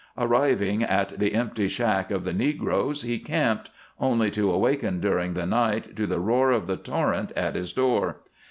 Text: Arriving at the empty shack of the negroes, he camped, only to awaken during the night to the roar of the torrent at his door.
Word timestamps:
Arriving 0.17 0.81
at 0.81 1.19
the 1.19 1.35
empty 1.35 1.67
shack 1.67 2.09
of 2.09 2.23
the 2.23 2.33
negroes, 2.33 3.03
he 3.03 3.19
camped, 3.19 3.69
only 3.99 4.31
to 4.31 4.51
awaken 4.51 4.99
during 4.99 5.35
the 5.35 5.45
night 5.45 5.95
to 5.95 6.07
the 6.07 6.19
roar 6.19 6.49
of 6.51 6.65
the 6.65 6.75
torrent 6.75 7.31
at 7.35 7.53
his 7.53 7.71
door. 7.71 8.21